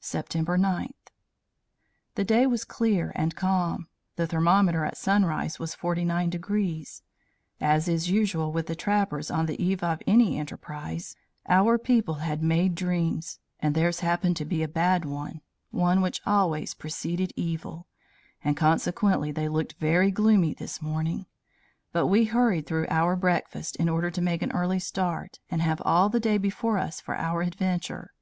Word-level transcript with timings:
"September. 0.00 0.56
9. 0.56 0.94
The 2.14 2.24
day 2.24 2.46
was 2.46 2.64
clear 2.64 3.12
and 3.14 3.36
calm; 3.36 3.86
the 4.16 4.26
thermometer 4.26 4.86
at 4.86 4.96
sunrise 4.96 5.60
at 5.60 5.68
49 5.68 6.30
degrees. 6.30 7.02
As 7.60 7.86
is 7.86 8.08
usual 8.08 8.50
with 8.50 8.66
the 8.66 8.74
trappers 8.74 9.30
on 9.30 9.44
the 9.44 9.62
eve 9.62 9.82
of 9.82 10.00
any 10.06 10.38
enterprise, 10.38 11.16
our 11.46 11.76
people 11.76 12.14
had 12.14 12.42
made 12.42 12.74
dreams, 12.74 13.40
and 13.60 13.74
theirs 13.74 14.00
happened 14.00 14.38
to 14.38 14.46
be 14.46 14.62
a 14.62 14.68
bad 14.68 15.04
one 15.04 15.42
one 15.70 16.00
which 16.00 16.22
always 16.24 16.72
preceded 16.72 17.34
evil 17.36 17.86
and 18.42 18.56
consequently 18.56 19.30
they 19.32 19.50
looked 19.50 19.74
very 19.74 20.10
gloomy 20.10 20.54
this 20.54 20.80
morning; 20.80 21.26
but 21.92 22.06
we 22.06 22.24
hurried 22.24 22.66
through 22.66 22.86
our 22.88 23.14
breakfast, 23.16 23.76
in 23.76 23.90
order 23.90 24.10
to 24.10 24.22
make 24.22 24.40
an 24.40 24.50
early 24.52 24.78
start, 24.78 25.40
and 25.50 25.60
have 25.60 25.82
all 25.84 26.08
the 26.08 26.20
day 26.20 26.38
before 26.38 26.78
us 26.78 27.02
for 27.02 27.14
our 27.18 27.42
adventure. 27.42 28.14